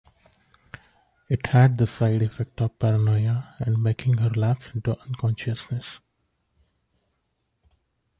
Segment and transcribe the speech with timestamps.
[1.29, 5.99] It had the side effect of paranoia and making her lapse into unconsciousness.